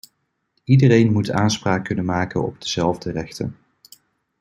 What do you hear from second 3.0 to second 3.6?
rechten.